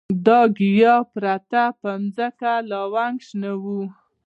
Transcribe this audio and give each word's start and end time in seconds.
د 0.25 0.27
ګیاه 0.57 1.01
پرته 1.13 1.63
په 1.79 1.91
ځمکه 2.15 2.53
لونګۍ 2.69 3.17
شنه 3.25 3.51
وه. 3.63 3.83